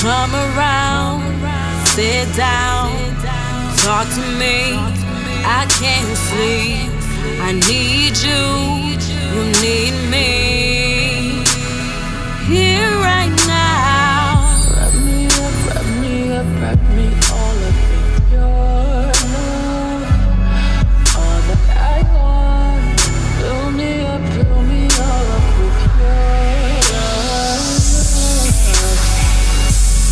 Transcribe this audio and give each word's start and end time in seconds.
Come 0.00 0.34
around, 0.34 1.20
sit 1.88 2.34
down, 2.34 2.90
talk 3.84 4.08
to 4.08 4.22
me. 4.40 4.72
I 5.44 5.66
can't 5.78 6.16
sleep. 6.16 6.88
I 7.42 7.52
need 7.68 8.16
you, 8.16 8.96
you 9.34 9.44
need 9.60 9.92
me. 10.08 11.44
Here 12.48 12.90
right 12.96 13.34
now. 13.46 14.56
Wrap 14.74 14.94
me 15.04 15.26
up, 15.26 15.66
wrap 15.66 15.84
me 16.00 16.32
up, 16.32 16.46
wrap 16.62 16.80
me 16.96 17.06
all 17.34 17.59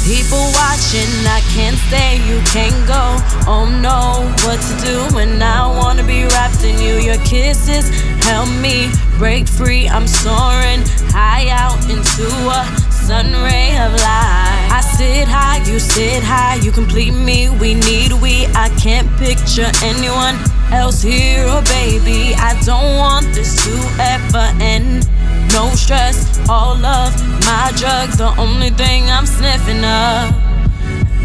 People 0.09 0.41
watching, 0.57 1.13
I 1.29 1.43
can't 1.53 1.77
stay, 1.77 2.17
you 2.27 2.41
can't 2.47 2.81
go. 2.89 3.21
Oh 3.47 3.69
no, 3.69 4.25
what 4.43 4.57
to 4.57 4.75
do 4.83 5.15
when 5.15 5.43
I 5.43 5.69
wanna 5.69 6.03
be 6.03 6.25
wrapped 6.25 6.65
in 6.65 6.81
you? 6.81 6.95
Your 6.95 7.23
kisses 7.27 7.91
help 8.25 8.49
me 8.49 8.89
break 9.19 9.47
free. 9.47 9.87
I'm 9.87 10.07
soaring 10.07 10.81
high 11.13 11.51
out 11.51 11.79
into 11.91 12.25
a 12.25 12.65
sun 12.91 13.33
ray 13.45 13.77
of 13.77 13.93
light. 14.01 14.69
I 14.73 14.81
sit 14.97 15.29
high, 15.29 15.59
you 15.71 15.79
sit 15.79 16.23
high, 16.23 16.55
you 16.55 16.73
complete 16.73 17.13
me. 17.13 17.51
We 17.51 17.75
need 17.75 18.13
we. 18.15 18.47
I 18.55 18.71
can't 18.81 19.11
picture 19.19 19.71
anyone 19.85 20.37
else 20.73 21.03
here, 21.03 21.45
oh 21.49 21.61
baby. 21.69 22.35
I 22.35 22.59
don't 22.65 22.97
want 22.97 23.27
this 23.35 23.63
to 23.65 23.75
ever 24.01 24.49
end. 24.59 25.07
No 25.53 25.69
stress, 25.75 26.39
all 26.49 26.79
love, 26.79 27.13
my 27.49 27.73
drugs, 27.77 28.19
the 28.19 28.31
only 28.39 28.69
thing 28.69 29.05
I'm 29.09 29.25
sniffing 29.25 29.83
up. 29.83 30.35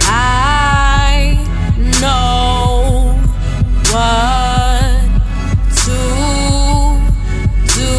I 0.03 1.35
know 1.99 3.13
what 3.91 5.03
to 5.83 5.97
do. 7.77 7.94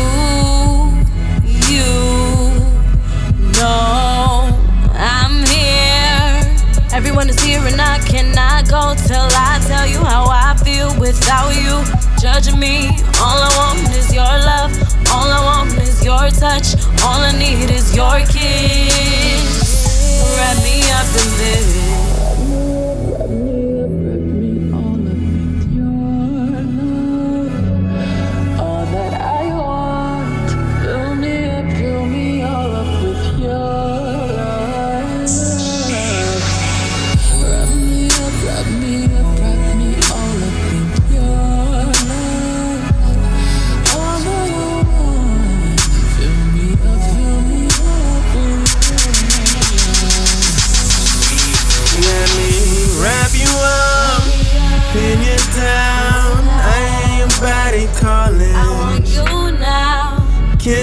You 1.70 1.92
know 3.58 4.48
I'm 4.95 5.34
here. 5.52 6.56
Everyone 6.92 7.28
is 7.28 7.41
here, 7.42 7.61
and 7.61 7.78
I 7.78 7.98
cannot 7.98 8.70
go 8.70 8.95
till 9.06 9.28
I 9.50 9.61
tell 9.67 9.86
you 9.86 9.98
how 9.98 10.25
I 10.30 10.56
feel 10.64 10.98
without 10.98 11.50
you 11.62 11.75
judging 12.19 12.58
me. 12.58 12.89
All 13.20 13.39
I 13.48 13.50
want 13.58 13.80
is 13.98 14.14
your 14.14 14.34
love. 14.50 14.94
All 15.15 15.31
I 15.31 15.41
want 15.45 15.79
is 15.79 16.05
your 16.05 16.29
touch. 16.31 16.75
All 17.05 17.20
I 17.20 17.31
need 17.39 17.70
is 17.70 17.95
your 17.95 18.19
kiss. 18.27 19.55
Wrap 20.37 20.57
me 20.65 20.83
up 20.91 21.07
in 21.23 21.31
this. 21.39 22.14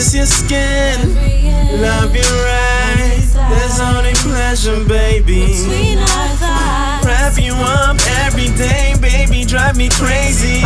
Kiss 0.02 0.16
your 0.16 0.26
skin, 0.26 1.14
love 1.80 2.16
you 2.16 2.24
right. 2.24 3.22
There's 3.52 3.80
only 3.80 4.14
pleasure, 4.16 4.84
baby. 4.86 5.46
Between 5.46 6.00
our 6.00 6.28
thighs. 6.42 7.06
Wrap 7.06 7.38
you 7.38 7.54
up 7.54 7.98
every 8.26 8.48
day, 8.58 8.96
baby. 9.00 9.46
Drive 9.46 9.78
me 9.78 9.90
crazy. 9.90 10.61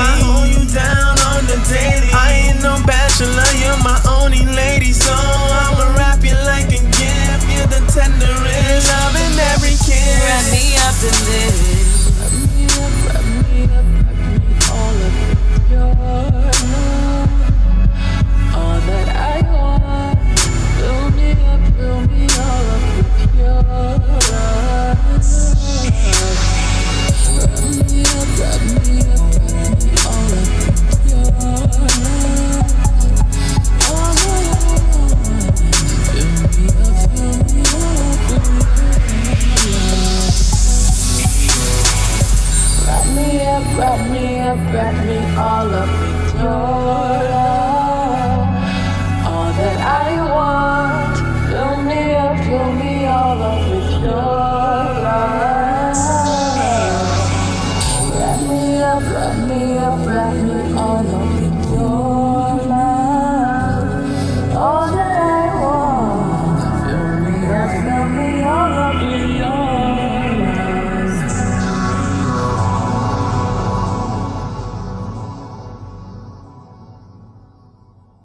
up, 43.56 43.78
wrap 43.78 44.12
me 44.12 44.40
up, 44.40 44.58
wrap 44.74 45.06
me 45.06 45.18
all 45.38 45.74
up 45.74 45.90
in 45.90 46.40
your 46.40 47.30
love. 47.32 47.75